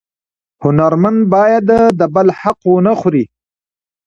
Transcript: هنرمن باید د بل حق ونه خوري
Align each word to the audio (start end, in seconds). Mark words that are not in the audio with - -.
هنرمن 0.63 1.15
باید 1.33 1.67
د 1.99 2.01
بل 2.15 2.27
حق 2.39 2.59
ونه 2.73 2.93
خوري 2.99 3.25